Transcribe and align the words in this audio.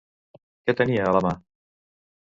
Què 0.69 0.75
tenia 0.81 1.05
a 1.09 1.13
la 1.17 1.23
mà? 1.27 1.35